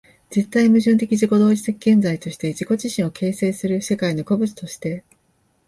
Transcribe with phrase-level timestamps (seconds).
[0.31, 5.03] 絶対矛盾的自己同一的現在として自己自身を形成する世界の個物として、